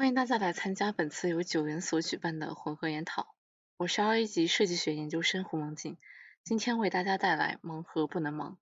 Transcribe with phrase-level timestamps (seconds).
[0.00, 3.34] 欢迎大家来参加本次由九元所举办的混合研讨。
[3.76, 5.98] 我是二一级设计学研究生胡梦静，
[6.42, 8.56] 今天为大家带来盲盒不能盲。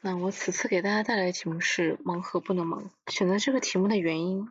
[0.00, 2.88] 那我此次给大家带来的题目是盲盒不能盲。
[3.08, 4.48] 选择这个题目的原因，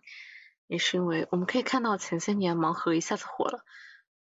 [0.68, 3.66] 也是因为我们可以看到前些年盲盒一下子火了，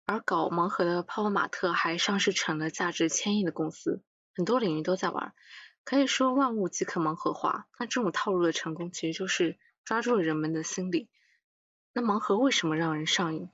[0.07, 4.01] 而搞盲盒的泡泡玛特还上市成了价值千亿的公司，
[4.33, 5.35] 很多领域都在玩。
[5.83, 11.09] 可以说万物即可盲盒化，那这种套路的成功其实就是抓住了人们的心理。
[11.93, 13.49] 那盲盒为什么让人上瘾？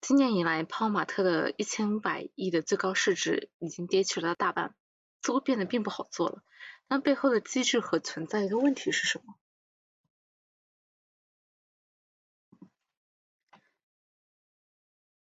[0.00, 4.74] 今年以来，泡泡玛特的一千五百亿的最高市值已经跌去了大半，
[5.22, 6.42] 似乎变得并不好做了。
[6.88, 9.34] 那背后的机制和存在的问题是什么？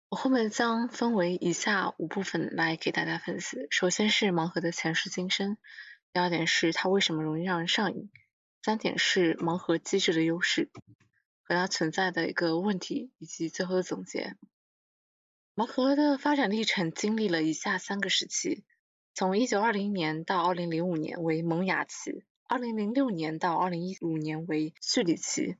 [0.09, 3.67] 我后面将分为以下五部分来给大家分析。
[3.69, 5.57] 首先是盲盒的前世今生。
[6.17, 8.09] 第二点是它为什么容易让人上瘾，
[8.63, 10.71] 三点是盲盒机制的优势
[11.43, 14.35] 和它存在的一个问题，以及最后的总结。
[15.53, 18.63] 盲盒的发展历程经历了以下三个时期：
[19.13, 25.55] 从一九二零年到二零零五年为萌芽期，二零零六年到二零一五年为蓄力期，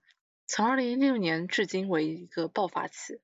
[0.47, 3.21] 从二零一六年至今为一个爆发期。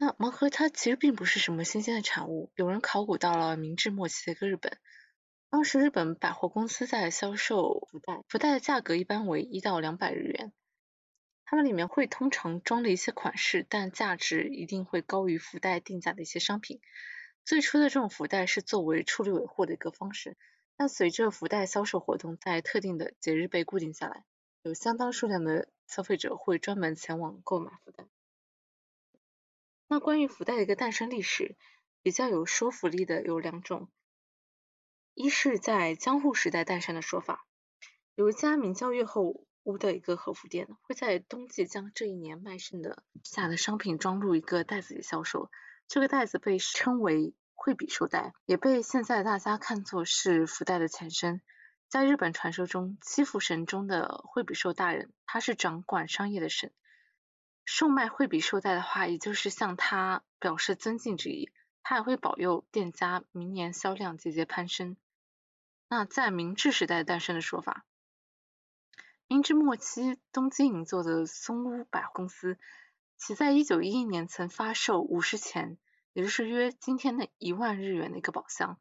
[0.00, 4.78] 那盲盒它其实并不是什么新鲜的产物，有人考古到了明治末期的一个日本，
[5.50, 10.52] 当时日本百货公司在销售福袋，福袋的价格一般为一到两百日元，
[11.44, 16.80] 它们里面会通常装了一些款式，但价值一定会高于福袋定价的一些商品。
[17.44, 20.36] 最初的这种福袋是作为处理尾货的一个方式，
[20.76, 24.24] 但随着福袋销售活动在特定的节日被固定下来，
[24.62, 28.04] 有相当数量的消费者会专门前往购买福袋。
[29.90, 31.56] 那关于福袋的一个诞生历史，
[32.02, 33.88] 比较有说服力的有两种，
[35.14, 37.46] 一是在江户时代诞生的说法，
[38.14, 45.50] 有一家名叫月后屋的一个和服店，会在冬季将这一年卖剩的下的商品装入一个袋子里销售，
[45.88, 51.40] 这个袋子被称为惠比寿袋，也被现在大家看作是福袋的前身。
[51.88, 56.70] 在日本传说中，七福神中的惠比寿大人，他是掌管商业的神。
[57.70, 61.50] 售卖惠比寿袋的话，也就是向他表示尊敬之意，
[61.82, 64.96] 他也会保佑店家明年销量节节攀升。
[65.86, 67.84] 那在明治时代诞生的说法，
[69.26, 72.56] 明治末期东京银座的松屋百货公司，
[73.18, 75.76] 其在一九一一年曾发售五十钱，
[76.14, 78.78] 也就是约今天的一万日元的一个宝箱。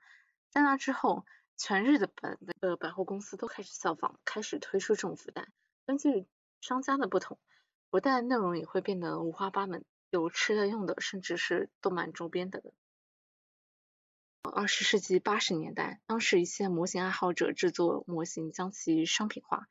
[0.49, 1.25] 在那之后，
[1.57, 5.49] 全日的本的百货公司都开始效仿，开始推出这种福袋。
[5.85, 6.25] 根据
[6.61, 7.37] 商家的不同。
[7.89, 12.61] 不但内容也会变得五花八门，有吃的、用的，甚至是动漫周边等。
[14.43, 19.67] 二十世纪八十年代，当时一些模型爱好者制作模型，将其商品化。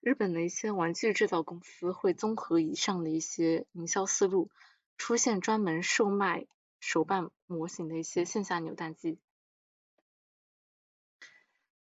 [0.00, 4.50] 日本的一些玩具制造公司会综合以上的一些营销思路，
[4.96, 6.46] 出现专门售卖
[6.78, 9.18] 手办模型的一些线下扭蛋机。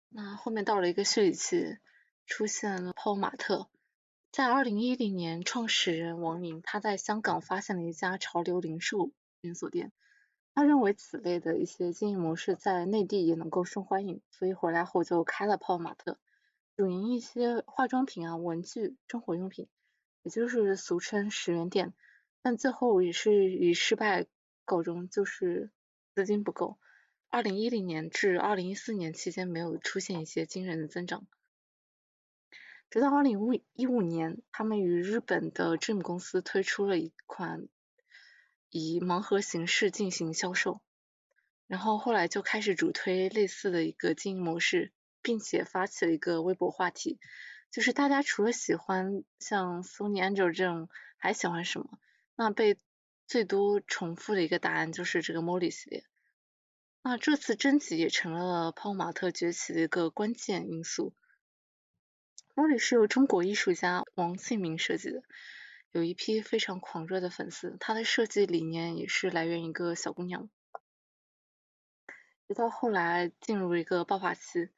[0.10, 1.78] 那后面到了一个蓄力期，
[2.26, 3.70] 出现了泡泡玛特。
[4.32, 9.12] 在二零一零年，创始人王宁他在香港发现了一家潮流零售
[9.42, 9.92] 连锁店，
[10.56, 16.18] 他认为此类的一些经营模式在内地也能够受欢迎，所以回来后就开了泡泡玛特，
[16.78, 19.68] 主营一些化妆品啊、文具、生活用品，
[20.24, 21.94] 也就是俗称十元店，
[22.42, 24.28] 但最后也是以失败
[24.64, 25.72] 告终，就是
[26.16, 26.78] 资金不够。
[27.30, 31.28] 二零一零年至二零一四年期间没有出现一些惊人的增长。
[32.92, 37.70] 直到二零五一五年，他们与日本的 Dream 公司推出了一款
[38.70, 40.82] 以盲盒形式进行销售，
[41.68, 44.92] 然后后来就开始主推类似的一个经营模式，
[45.22, 47.18] 并且发起了一个微博话题，
[47.72, 51.98] 就是大家除了喜欢像 Sony Angel 这种，还喜欢什么？
[52.36, 52.78] 那被
[53.26, 56.04] 最多重复的一个答案就是这个 Molly 系列。
[57.04, 61.14] 那这次征集也成了泡泡玛特崛起的一个关键因素。
[62.54, 65.24] M o l l y 是由中国艺术家王信明设计的，
[65.92, 67.78] 有一批非常狂热的粉丝。
[67.80, 70.50] 他的设计理念也是来源于一个小姑娘。
[72.48, 74.70] 直到后来进入一个爆发期，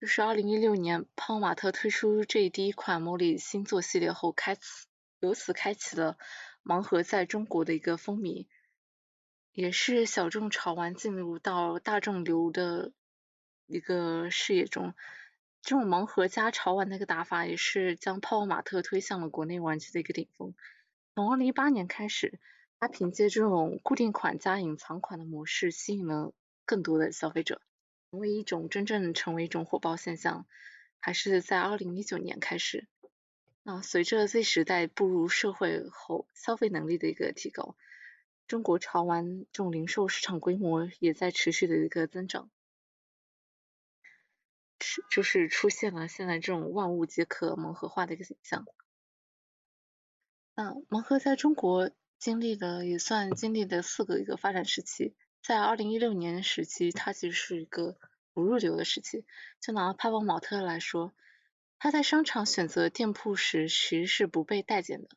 [0.00, 4.86] 就是二零一六年，泡玛特推出这第一款 Molly 新作系列后，开此
[5.20, 6.16] 由此开启了
[6.64, 8.46] 盲盒在中国的一个风靡，
[9.52, 12.92] 也是小众潮玩进入到大众流的
[13.66, 14.94] 一个视野中。
[15.64, 20.54] 这种盲盒加潮玩的一个打法，也是将泡泡玛特推向了国内玩具的一个顶峰。
[21.14, 22.38] 从二零一八年开始，
[22.78, 26.34] 它凭借这种固定款加隐藏款的模式，吸引了
[26.66, 27.62] 更多的消费者，
[28.10, 30.44] 成为一种真正成为一种火爆现象，
[31.00, 32.86] 还是在二零一九年开始。
[33.62, 37.74] 那随着 Z 时代步入社会后，消费能力的一个提高，
[38.46, 42.50] 中国潮玩这种零售市场规模也在持续的一个增长，
[45.10, 48.66] 就是出现了现在这种万物皆可盲盒化的一个景象。
[50.54, 57.96] 嗯盲盒在中国经历了也算经历了四个一个发展时期，在二零一六年时期，它其实是一个
[58.32, 59.24] 不入流的时期。
[59.60, 61.12] 就拿派旺宝特来说。
[61.76, 65.08] 他在商场选择店铺时，其实是不被待见的。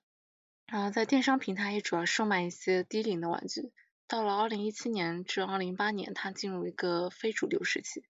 [0.66, 3.72] 然后在电商平台也主要售卖一些低龄的玩具。
[4.06, 8.04] 到了二零一七年至二零一八年，它进入一个非主流时期，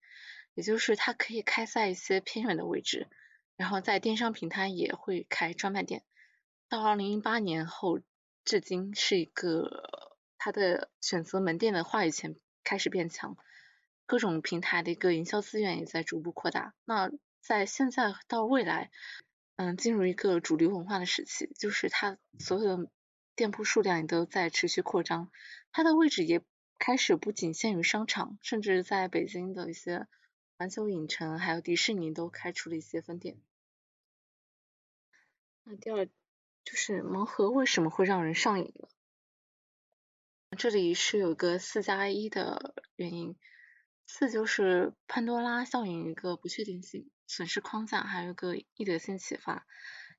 [0.58, 3.08] 也就是它可以开在一些偏远的位置，
[3.58, 6.02] 然后在电商平台也会开专卖店。
[6.68, 8.00] 到二零一八年后
[8.44, 10.10] 至今，是一个
[10.40, 13.38] 它的选择门店的话语权开始变强，
[14.08, 16.74] 各种平台的一个营销资源也在逐步扩大。
[16.86, 18.90] 那在现在到未来，
[19.58, 22.90] 嗯，进入一个主流文化的时期，就是它所有的
[23.36, 25.30] 店铺数量也都在持续扩张，
[25.72, 26.42] 它的位置也
[26.80, 30.08] 开始不仅限于商场，甚至在北京的一些
[30.58, 33.38] 环球影城还有迪士尼都开出了一些分店。
[35.64, 36.08] 那第二
[36.64, 38.88] 就是盲盒为什么会让人上瘾呢？
[40.58, 43.36] 这里是有个四加一的原因，
[44.08, 47.10] 四就是潘多拉效应一个不确定性。
[47.28, 49.68] 损失框架，还有一个易得性启发，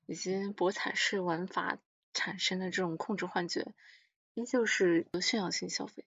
[0.05, 1.79] 以及博彩式玩法
[2.13, 3.73] 产生的这种控制幻觉，
[4.35, 6.05] 依旧是炫耀性消费。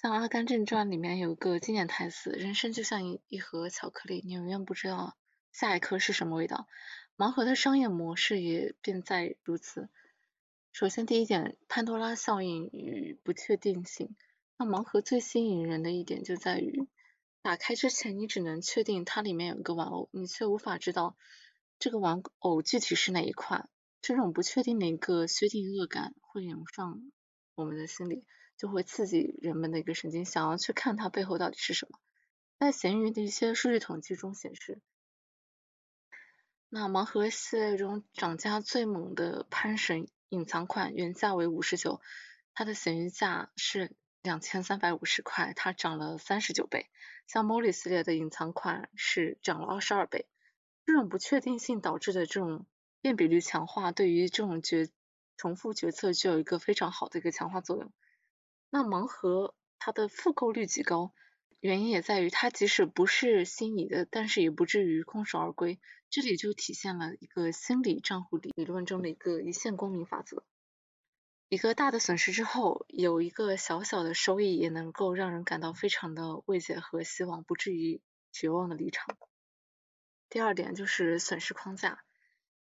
[0.00, 5.16] 像《阿甘正传》里面有个经典台词：“人生就像一一盒巧克力，你永远不知道
[5.50, 6.68] 下一颗是什么味道。”
[7.18, 9.88] 盲盒的商业模式也便在如此。
[10.70, 14.14] 首先，第一点，潘多拉效应与不确定性。
[14.56, 16.86] 那盲盒最吸引人的一点就在于。
[17.42, 21.16] 打开之前，你只能确定它里面有一个玩偶，你却无法知道
[21.80, 23.68] 这个玩偶具体是哪一款。
[24.00, 27.02] 这种不确定的一个薛定谔感会涌上
[27.56, 28.24] 我们的心里，
[28.58, 31.98] 就会刺激人们的一个神经，想要去看它背后到底是什么。
[32.58, 34.82] 在闲鱼的一些数据统计中显示，
[36.68, 42.02] 那盲盒系列中涨价最猛的潘神隐藏款原价为五十九，
[42.52, 43.96] 它的闲鱼价是。
[44.20, 46.90] 两千三百五十块，它涨了三十九倍。
[47.28, 50.26] 像 Molly 系列的隐藏款是涨了二十二倍。
[50.84, 52.66] 这种不确定性导致的这种
[53.00, 54.90] 变比率强化，对于这种决
[55.36, 57.92] 重复决策具有一个非常好的一个强化作用。
[58.70, 61.12] 那盲盒它的复购率极高，
[61.60, 65.80] 原因也在于它即使不是心仪的，但是也不至于空手而归。
[66.10, 70.44] 这里就体现了一个心理账户理论中的一个一线光明法则。
[71.50, 79.16] 一个大的损失之后，有一个小小的收益，也能够让人感到非常的慰藉和希望，不至于绝望的离场。
[80.28, 82.04] 第二点就是损失框架。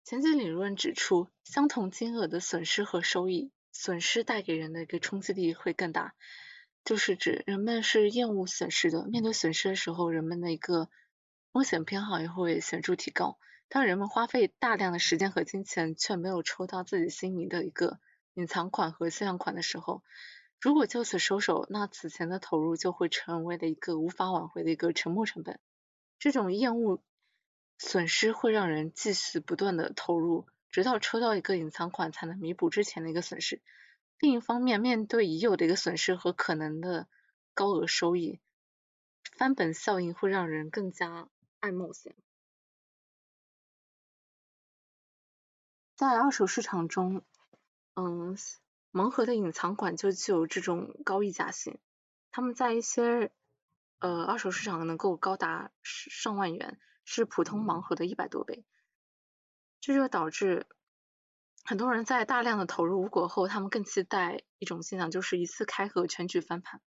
[0.05, 6.15] 前景理论指出，相同金额的损失和收益，损失带给人的一个冲击力会更大，
[6.85, 10.89] 就是指人们是厌恶损失的，面对损失的时候，人们的一个
[11.53, 13.37] 风险偏好也会显著提高。
[13.69, 17.99] 当人们花费大量的时间和金钱，却没有抽到自己心仪的一个。
[18.35, 20.03] 隐藏款和限量款的时候，
[20.61, 25.61] 如果就此收手，那此前的投入就会成为了一个无法挽回的一个沉没成本。
[26.19, 27.01] 这种厌恶
[27.79, 33.63] 损失会让人继续不断的投入，直到抽到一个隐藏款才能弥补之前的一个损失。
[34.19, 37.07] 另一方面，面对已有的一个损失和可能的
[37.55, 38.41] 高额收益，
[39.37, 41.29] 翻本效应会让人更加
[41.61, 42.17] 爱冒险。
[45.95, 47.23] 在二手市场中。
[47.95, 48.37] 嗯，
[48.91, 51.79] 盲盒的隐藏款就具有这种高溢价性，
[52.33, 53.31] 他们在一些
[54.01, 58.65] 呃二手市场能够高达上万元，是普通盲盒的一百多倍。
[59.85, 60.67] 这就导致
[61.63, 66.81] 很多人在大量的投入无果后，他们更期待一种现象，就是一次开盒全局翻盘。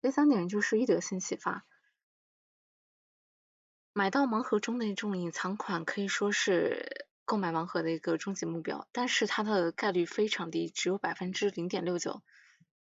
[0.00, 1.66] 第三点就是易得性启发，
[3.92, 7.08] 买到盲盒中的一种隐藏款可以说是。
[7.24, 12.22] 购买盲盒的一个终极目标，但是它的概率非常低，只有百分之零点六九。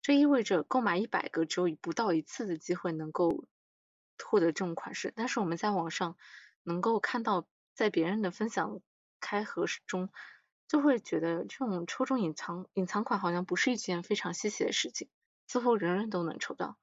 [0.00, 3.44] 这意味着购买一百个只有不到一次的机会能够
[4.24, 5.12] 获得这种款式。
[5.14, 6.16] 但是我们在网上
[6.62, 8.80] 能够看到，在别人的分享
[9.20, 10.10] 开盒中，
[10.68, 15.08] 就会觉得这种抽中隐藏隐藏款好像不是一件非常稀奇的事情，
[15.46, 16.76] 似乎人人都能抽到。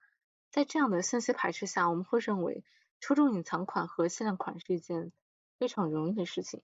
[0.50, 2.64] 在这样的信息排斥下，我们会认为
[3.00, 5.12] 抽中隐藏款和限量款是一件
[5.60, 6.62] 非常容易的事情。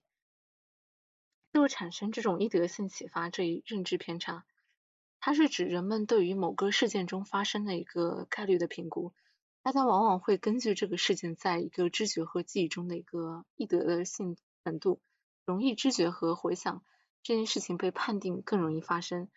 [1.52, 4.44] 就会产生这种易得性启发这一认知偏差，
[5.20, 9.12] 它是指人们对于某个事件中发生的一个概率的评估。
[9.64, 15.00] 大家往往会根据这个事件在一个知觉和记忆中的一个易得的性程度，
[15.46, 16.84] 容易知觉和回想
[17.22, 19.30] 这件事情被判定更容易发生。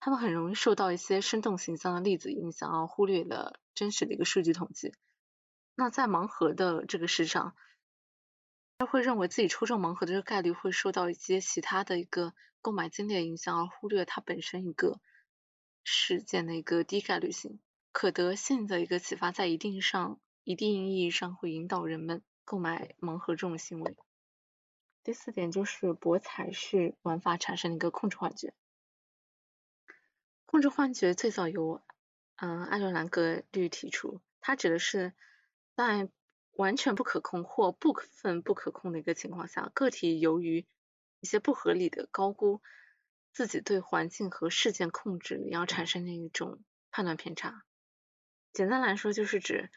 [0.00, 4.94] 他们很容易受到一些生动形象的例子影响，而忽略了真实的一个数据统计。
[5.74, 7.54] 那在盲盒的这个市场，
[8.78, 12.32] 他会认为自己抽中盲盒的这个概率会受到一些其他的一个
[12.62, 14.98] 购买经历的影响，而忽略它本身一个
[15.84, 17.60] 事件的一个低概率性。
[17.92, 23.96] 可得性的一个启发，在一定上一定意义上会引导人们购买盲盒这种行为。
[25.02, 28.52] 第四点就是博彩式玩法产生的一个控制幻觉。
[30.46, 31.82] 控制幻觉最早由
[32.36, 35.12] 嗯艾伦兰格律提出，它指的是
[35.74, 36.08] 在
[36.52, 40.66] 完全不可控或部分不可控的一个情况下，个体由于
[41.20, 42.60] 一些不合理的高估
[43.32, 47.64] 自己对环境和事件控制力而产生的一种判断偏差。
[48.52, 49.70] 简单来说，就是指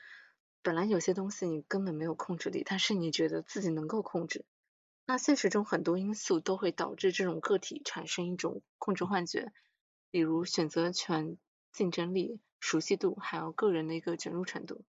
[0.62, 4.46] 本来有些东西你根本没有控制力，但是你觉得自己能够控制。
[5.06, 9.52] 那现实中很多因素都会导致这种个体产生一种控制幻觉，
[10.10, 11.38] 比如选择权、
[11.72, 14.86] 竞争力、熟悉度，还有个人的一个卷入程度。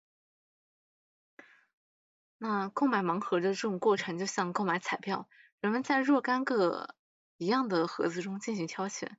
[2.38, 5.28] 那购买盲盒的这种过程就像购买彩票，
[5.60, 6.96] 人们在若干个
[7.38, 9.18] 一样的盒子中进行挑选，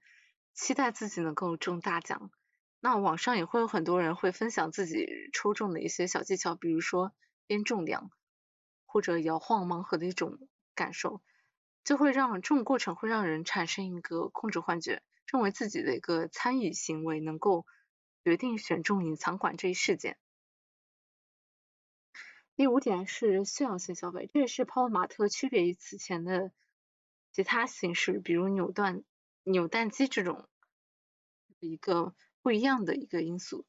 [0.55, 2.31] 期待自己能够中大奖。
[2.85, 7.13] 那网上也会有很多人会分享自己抽中的一些小技巧，比如说
[7.47, 8.11] 边重量
[8.87, 10.37] 或者摇晃盲盒的一种
[10.75, 11.23] 感受，
[11.85, 17.67] 就会让这种过程会让人产生一个控制幻觉，认为自己的一个参与行为能够
[18.25, 20.19] 决定选中隐藏款这一事件。
[22.57, 26.51] 第五点是炫耀性消费，这也是泡泡玛特区别于此前的
[27.31, 29.05] 其他形式，比如扭蛋
[29.45, 30.49] 扭蛋机这种
[31.61, 32.13] 一个。
[32.43, 33.65] 不一样的一个因素。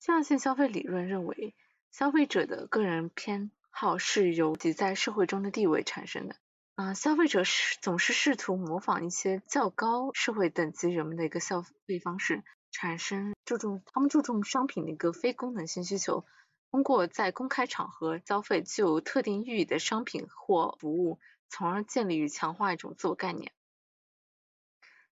[0.00, 1.54] 炫耀性消费理论认为，
[1.90, 6.36] 消费者的个人偏好是由其在社会中的地位产生的。
[6.74, 16.26] 啊，消费者是总是试图模仿一些较高社会等级人们的一个消费方式，产生注重他们注重商品的一个非功能性需求，
[16.70, 23.52] 通过在公开场合消费具有特定意义的商品或服务，从而建立与强化一种自我概念。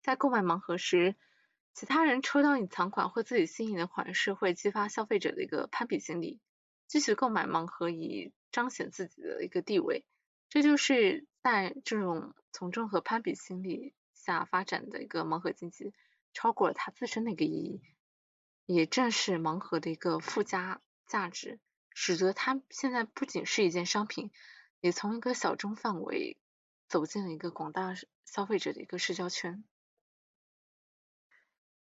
[0.07, 1.17] 在购买盲盒时，
[1.73, 6.39] 其他人抽到隐藏款或自己心仪的款式，会激发消费者的一个攀比心理，
[6.87, 10.05] 继续购买盲盒以彰显自己的一个地位。
[10.47, 15.93] 这就是在这种从众和攀比心理下发展的一个盲盒经济，
[16.31, 17.81] 超过了它自身的一个意义。
[18.65, 21.59] 也正是盲盒的一个附加价值，
[21.93, 24.31] 使得它现在不仅是一件商品，
[24.79, 26.37] 也从一个小众范围
[26.87, 29.65] 走进了一个广大消费者的一个社交圈。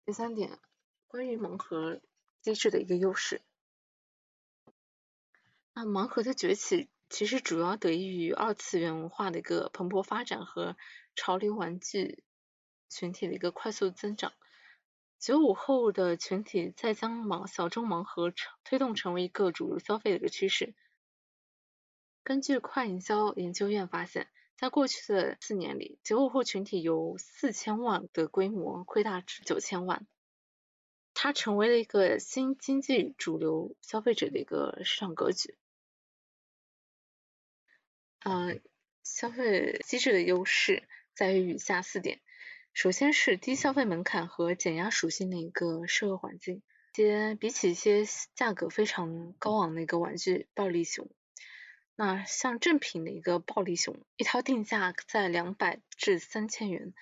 [0.04, 0.58] 第三点，
[1.08, 2.02] 关于盲盒
[2.42, 3.40] 机制的一个优势。
[5.74, 10.76] 那盲盒的崛起其实主要得益于二次元文化的一个蓬勃发展和
[11.16, 12.24] 潮流玩具
[12.90, 14.34] 群体的一个快速增长。
[15.20, 20.74] 九五后的群体在将盲小众盲盒推动成为一个主流消费的一个趋势。
[22.24, 24.28] 根据快营销研究院发现。
[24.62, 30.06] 在过去的四年里，九五后群体由四千万的规模扩大至九千万，
[31.16, 35.58] 它成为了一个新经济主流消费者的一个市场格局。
[38.20, 38.62] 嗯，
[39.04, 42.22] 消费机制的优势在于以下四点：
[42.72, 46.62] 首先是低消费门槛和减压属性的一个社会环境。
[46.94, 48.04] 些比起一些
[48.36, 51.10] 价格非常高昂的一个玩具暴力熊。
[52.04, 56.96] 那像正品的一个暴力熊，一套定价在两百至三千元。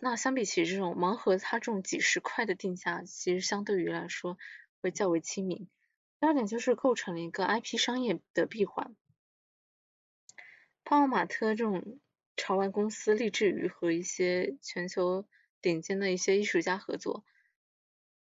[0.00, 4.36] 那相比起这种盲盒，它这种几十块的定价，其实相对于来说
[4.80, 5.68] 会较为亲民。
[6.18, 8.96] 第二点就是构成了一个 IP 商业的闭环。
[10.82, 12.00] 泡泡玛特这种
[12.36, 15.24] 潮玩公司立志于和一些全球
[15.60, 17.24] 顶尖的一些艺术家合作，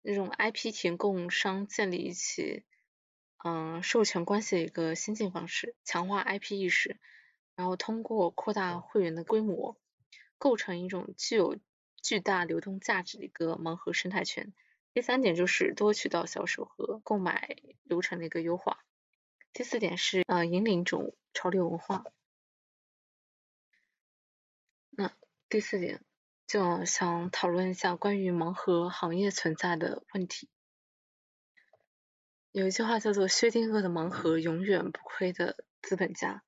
[0.01, 2.63] 那种 IP 提供商建立一起。
[3.47, 6.99] 嗯，授权关系的一个新进方式，强化 IP 意识，
[7.55, 9.77] 然后通过扩大会员的规模，
[10.37, 11.57] 构成一种具有
[12.01, 14.51] 巨大流动价值的一个盲盒生态圈。
[14.93, 18.83] 第三点就是多渠道销售和购买流程的一个优化。
[19.53, 22.03] 第四点是呃引领一种潮流文化。
[24.89, 25.13] 那
[25.47, 26.01] 第四点
[26.47, 30.49] 就想讨论一下关于盲盒行业存在的问题。
[32.51, 36.43] 有一句话叫做“薛定谔的盲盒永远不亏的资本家”。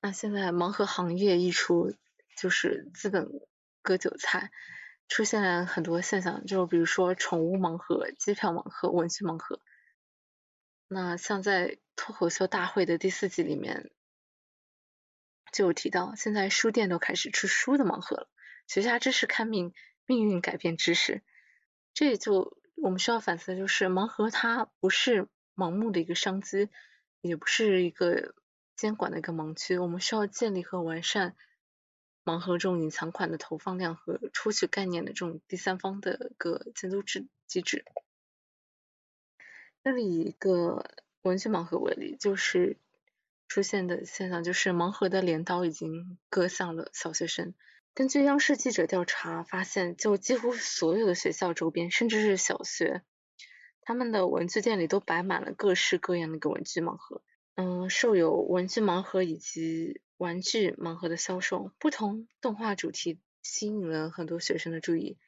[0.00, 1.94] 那现在盲盒行业一出，
[2.36, 3.30] 就是资本
[3.82, 4.50] 割韭菜，
[5.06, 9.60] 出现了很多现象，就比如说宠物盲盒、机票盲盒、文具盲盒。
[10.88, 13.92] 那像在脱口秀大会的第四季里面，
[15.52, 18.28] 就有提到，现在书店都开始出书的盲盒了，
[18.66, 19.72] 学下知识看命，
[20.04, 21.22] 命运改变知识。
[21.94, 26.68] 这也就我们需要反思的就是，盲盒它不是盲目的一个商机，
[27.20, 28.34] 也不是一个
[28.76, 31.36] 监管的一个盲区，我们需要建立和完善
[32.24, 37.84] 盲盒这种隐藏款的投放量和抽取概念的这种第三方的一个监督制机制。
[39.84, 40.84] 这里一个
[41.22, 42.78] 文具盲盒为例，就是
[43.48, 47.54] 出现的现象就是盲盒的镰刀已经割向了小学生。
[47.94, 53.02] 根据央视记者调查发现，就几乎所有的学校周边，甚至是小学，
[53.82, 57.22] 他们的文具店里都摆满了各式各样的一个文具盲盒。
[57.54, 65.18] 嗯，受有文具盲盒以及玩具盲盒的销售，不同动画主题吸引了很多学生的注意，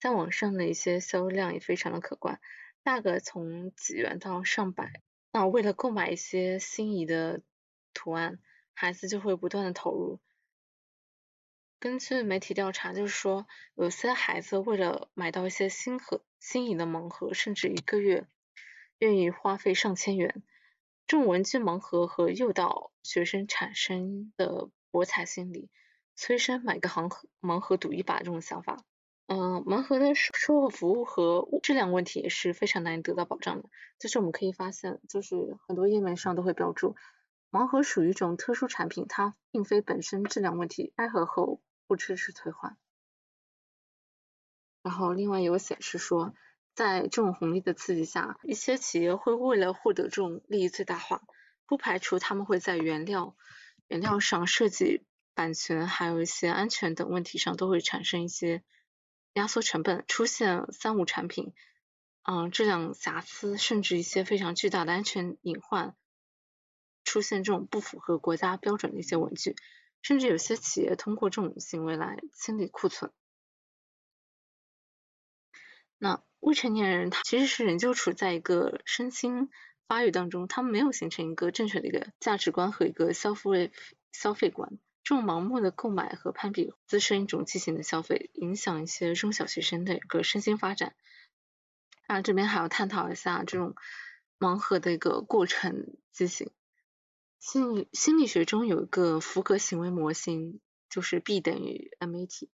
[0.00, 2.40] 在网上的一些销量也非常的可观。
[2.84, 5.00] 价格从几元到上百，
[5.30, 7.40] 那为了购买一些心仪的
[7.94, 8.40] 图案，
[8.74, 10.18] 孩子就会不断的投入。
[11.80, 18.26] 根据媒体调查，就是说有些孩子为了买到一些新盒心仪的盲盒，甚至一个月
[18.98, 20.42] 愿意花费上千元。
[21.06, 25.70] 这种文具盲盒和诱导学生产生的博彩心理，
[26.16, 28.84] 催生买个盲盒盲盒赌一把这种想法。
[29.28, 33.68] 嗯，盲盒的售后服务和质量问题也是非常难以得到保障的。
[34.00, 36.96] 就是我们可以发现，就是很多页面上都会标注，
[37.52, 42.76] 盲盒属于一种特殊产品，它并非本身质量问题，开盒后不支持退换。
[44.82, 46.32] 然后另外有显示说，
[46.74, 51.22] 在这种红利的刺激下，一些企业会为了获得这种利益最大化，
[51.66, 53.36] 不排除他们会在原料、
[53.88, 55.04] 原料上设计、
[55.34, 58.62] 版权还有一些安全等问题上都会产生一些。
[59.34, 61.52] 压缩成本，出现三无产品，
[62.22, 65.94] 嗯，质量瑕疵，甚至一些非常巨大的安全隐患，
[67.04, 69.54] 出现这种不符合国家标准的一些文具，
[70.02, 73.12] 甚至有些企业通过这种行为来清理库存。
[75.98, 79.50] 那未成年人他其实是仍旧处在一个身心
[79.86, 83.72] 发育当中，他们没有形成一个正确的一个价值观和一个消费
[84.12, 84.78] 消费观。
[85.02, 90.94] 这种盲目的购买和攀比，滋生一种畸形的消费，影响一些中小学生的一个身心发展。
[92.06, 93.74] 那这边还要探讨一下这种
[94.38, 96.50] 盲盒的一个过程畸形。
[97.40, 102.48] 心理心理学中有一个福格行为模型，就是 B 等于 MAT，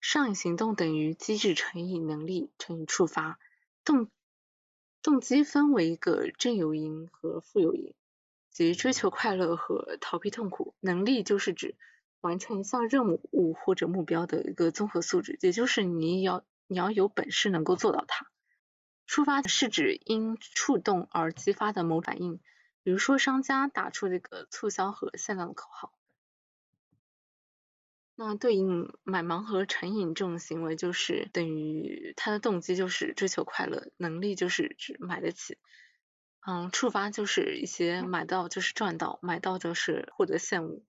[0.00, 3.38] 上瘾行动等于机制乘以能力乘以触发，
[3.84, 4.10] 动
[5.02, 7.94] 动机分为一个正有因和负有因。
[8.50, 11.74] 即追求快乐和逃避痛苦，能力就是指
[12.20, 18.26] 完成一项任务或者目标的一个综合素质，也就是你要你要有本事能够做到它。
[19.06, 22.40] 触发是指因触动而激发的某反应，
[22.82, 25.92] 比如说商家打出这个促销和限量的口号。
[28.14, 35.58] 那对应买盲盒成瘾这种行为，就是等于他的动机就是追求快乐，能力就是指买得起。
[36.46, 40.84] 嗯，触发就是一些买到就是赚到，买到就是获得羡慕。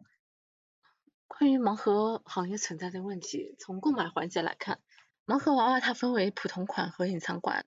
[1.27, 4.79] 关于盲盒行业存在的问题，从购买环节来看，
[5.25, 7.65] 盲盒娃娃它分为普通款和隐藏款，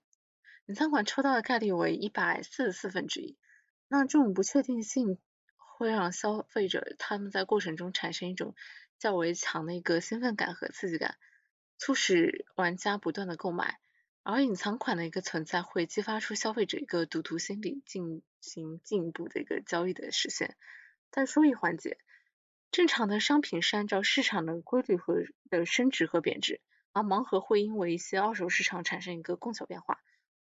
[0.67, 3.37] 隐藏款抽到的概率为一百四十四分之一。
[3.87, 5.17] 那这种不确定性
[5.55, 8.55] 会让消费者他们在过程中产生一种
[8.99, 11.17] 较为强的一个兴奋感和刺激感，
[11.77, 13.79] 促使玩家不断的购买。
[14.23, 20.57] 而隐藏款的一个存在会激发出消费者一个赌徒心理，进行进一步的一个交易的实现。
[21.11, 21.97] 在收益环节，
[22.69, 25.15] 正常的商品是按照市场的规律和
[25.49, 26.59] 的升值和贬值，
[26.91, 30.01] 而盲盒会因为一些二手市场产生一个供求变化。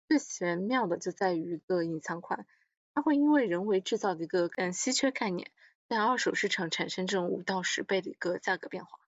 [0.08, 2.46] 最玄妙的就在于一个隐藏款，
[2.92, 5.50] 它会因为人为制造的一个更稀缺概念，
[5.88, 8.98] 在二手市场产生这种五到十倍的一个价格变化。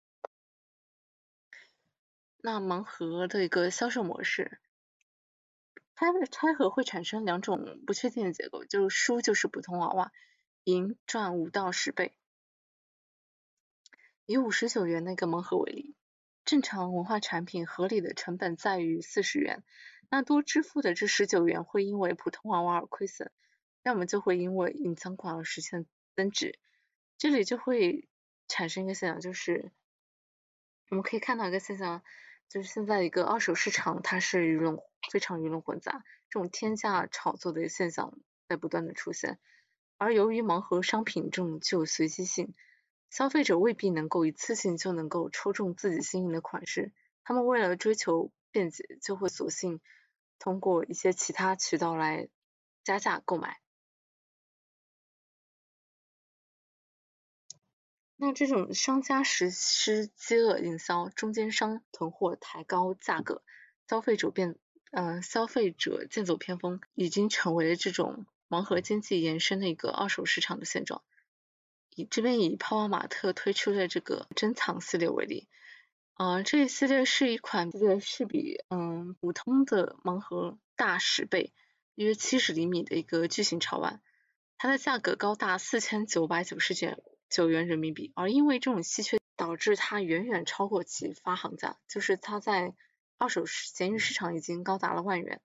[2.39, 4.59] 那盲盒的一个销售模式，
[5.95, 10.13] 拆拆盒会产生两种不确定的结构，就是输就是普通娃娃，
[10.65, 12.17] 赢赚五到十倍。
[14.27, 15.95] 以五十九元那个盲盒为例，
[16.45, 19.63] 正常文化产品合理的成本在于四十元，
[20.09, 23.31] 那多支付的这十九元会因为普通娃娃而亏损，
[23.83, 26.59] 那我们就会因为隐藏款而实现增值。
[27.19, 28.09] 这里就会
[28.49, 29.73] 产生一个现象，就是
[30.91, 32.03] 我们可以看到一个现象。
[32.49, 39.39] 就是现在一个二手市场，它是鱼龙非常鱼龙混杂，这种天价炒作的现象在不断的出现。
[39.97, 42.53] 而由于盲盒商品这种具有随机性，
[43.09, 46.93] 消费者未必能够一次性就能够抽中自己心仪的款式，
[47.25, 49.81] 他们为了追求便捷，就会索性
[50.39, 52.29] 通过一些其他渠道来
[52.85, 53.61] 加价购买。
[58.25, 63.43] 那这种商家实施饥饿营销，中间商囤货抬高价格，
[63.89, 64.55] 消费者变
[64.93, 71.03] 嗯消费者剑走偏锋，已经成为了这种盲盒经济延伸的一个二手市场的现状。
[71.97, 75.49] 以这边以泡泡玛特推出的这个珍藏系列为例，
[76.17, 81.53] 呃，这一系列是一款这个是比嗯普通的盲盒大十倍，
[81.97, 84.01] 约七十厘米的一个巨型潮玩，
[84.59, 92.75] 它的价格高达四千九百九十九九元人民币，而因为这种稀缺，导致它远远超过其发行价，就是它在
[93.17, 95.41] 二手闲鱼市场已经高达了万元。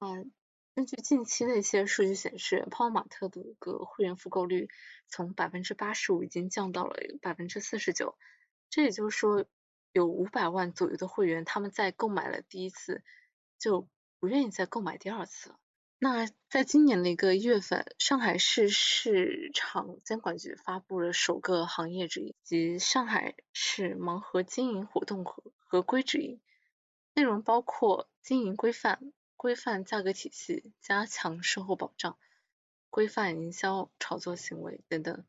[0.00, 0.32] 嗯。
[0.76, 4.68] 根据近期的一些数据显示，泡泡玛特的一个会员复购率
[5.06, 8.18] 从百分之八十五已经降到了百分之四十九。
[8.70, 9.46] 这也就是说，
[9.92, 13.04] 有五百万左右的会员，他们在购买了第一次，
[13.56, 13.86] 就
[14.18, 15.60] 不愿意再购买第二次了。
[16.04, 26.42] 那在今年的一个一月份，上海市市场监管局发布了首个行业指引及上海市盲盒经营活动合合规指引，
[27.14, 29.14] 内容包括经营规范。
[29.34, 32.18] 规范价格体系，加强售后保障，
[32.90, 35.24] 规范营销炒作行为等等。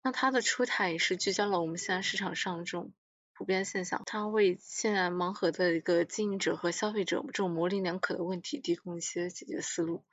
[0.00, 2.94] 那它的出台也是聚焦了我们现在市场上这种
[3.36, 10.04] 普遍现象，它为现在盲盒的一个经营者和消费者这种模棱两可的问题提供一些解决思路，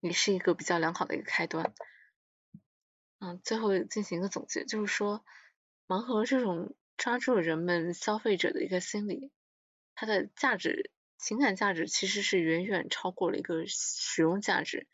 [0.00, 1.72] 也是一个比较良好的一个开端。
[3.20, 5.24] 嗯，最后进行一个总结，就是说
[5.86, 9.30] 盲盒这种抓住人们消费者的一个心理，
[9.94, 10.90] 它的价值。
[11.16, 14.88] 情感价值其实是远远超过了一个使用价值，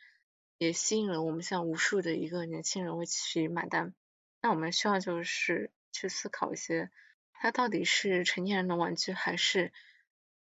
[0.59, 3.95] 也吸引了我们像无数的一个年轻人为其买单。
[4.43, 6.91] 那我们需要就是去思考一些，
[7.33, 9.73] 它到底是成年人的玩具，还是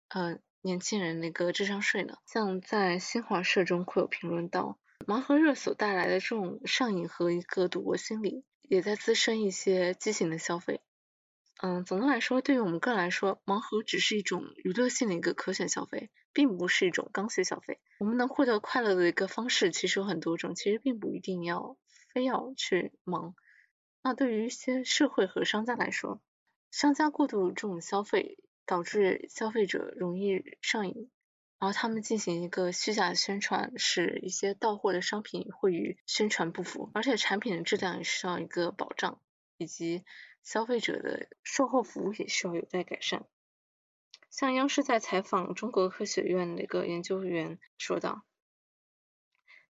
[0.09, 2.17] 嗯年轻人那个智商税呢？
[2.25, 10.81] 像在新华社中会有评论到，盲盒热所带来的这种上瘾和一个赌博心理，也在滋生一些畸形的消费。
[11.63, 17.79] 嗯，总的来说，对于我们个人来说，盲盒只是一种娱乐性的一个可选消费，并不是一种刚需消费。
[17.99, 21.77] 我们能获得快乐的一个方式其实有很多种，其实并不一定要
[22.13, 23.33] 非要去盲。
[24.01, 26.21] 那对于一些社会和商家来说，
[26.69, 31.09] 商家过度这种消费，导致消费者容易上瘾，
[31.59, 39.21] 然后他们进行一个虚假宣传，使一些到货的商品会与宣传不符，而且产品的质量也需要一个保障，
[39.57, 40.03] 以及。
[40.43, 43.27] 消费者的售后服务也需要有待改善。
[44.31, 48.25] 像央视在采访中国科学院的一个研究员说道，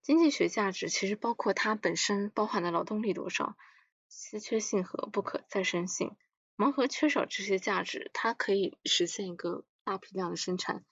[0.01, 3.57] 经济学价值其实包括它本身包含的劳动力多少、
[4.11, 6.15] 稀缺性和不可再生性。
[6.57, 10.83] 盲盒缺少这些价值，它可以实现一个大批量的生产。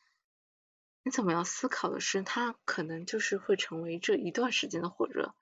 [1.03, 5.36] 你怎么样思考的是，它可能就是会成为这一段时间的火热，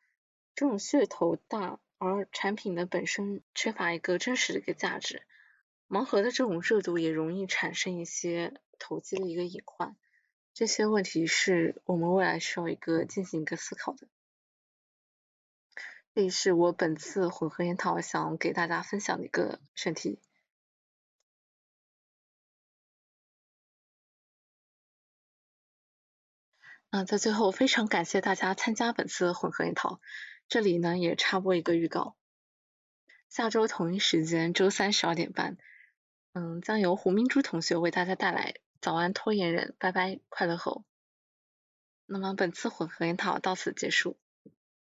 [0.55, 1.79] 这种噱头大。
[1.99, 5.23] 而产品的本身缺乏一个真实的一个价值，
[5.87, 9.95] 盲盒的这种热度也容易产生一些投机的一个隐患，
[10.53, 14.07] 这些问题是我们未来需要一个进行一个思考的。
[16.17, 20.19] 这也是我本次混合研讨想给大家分享的一个选题。
[26.89, 30.01] 那在最后，非常感谢大家参加本次混合研讨。
[30.47, 32.15] 这里呢也插播一个预告，
[33.29, 35.59] 下周同一时间，周三十二点半，
[36.33, 40.83] 嗯，将由胡明珠同学为大家带来《早安拖延人》，拜拜，快乐猴。
[42.07, 44.17] 那么本次混合研讨到此结束。